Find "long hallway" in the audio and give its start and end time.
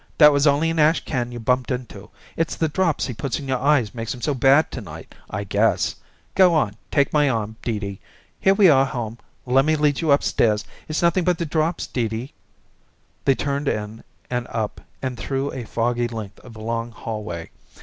16.57-17.51